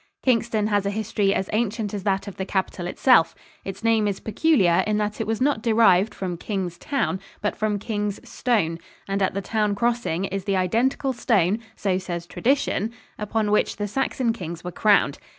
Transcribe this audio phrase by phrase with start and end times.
[0.23, 3.35] Kingston has a history as ancient as that of the capital itself.
[3.63, 7.77] Its name is peculiar in that it was not derived from King's Town, but from
[7.77, 13.51] King's Stone; and at the town crossing is the identical stone, so says tradition, upon
[13.51, 15.19] which the Saxon kings were crowned.